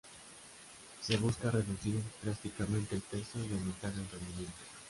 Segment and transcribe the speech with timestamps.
[1.01, 4.57] Se busca reducir drásticamente el peso y aumentar el rendimiento.